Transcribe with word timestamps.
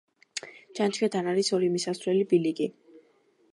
ჩანჩქერთან 0.79 1.29
არის 1.35 1.53
ორი 1.59 1.71
მისასვლელი 1.75 2.27
ბილიკი. 2.35 2.71